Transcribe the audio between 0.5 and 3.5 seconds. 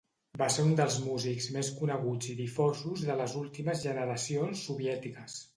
ser un dels músics més coneguts i difosos de les